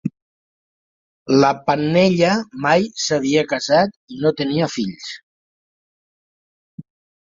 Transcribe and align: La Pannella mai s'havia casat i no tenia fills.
La 1.43 1.51
Pannella 1.67 2.33
mai 2.65 2.89
s'havia 3.05 3.47
casat 3.55 3.97
i 4.17 4.21
no 4.27 4.35
tenia 4.43 4.75
fills. 4.81 5.15